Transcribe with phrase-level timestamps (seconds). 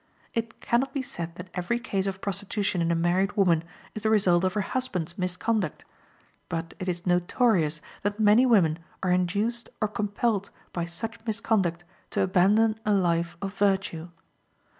[0.33, 3.63] It can not be said that every case of prostitution in a married woman
[3.93, 5.85] is the result of her husband's misconduct,
[6.49, 12.21] but it is notorious that many women are induced or compelled by such misconduct to
[12.21, 14.09] abandon a life of virtue.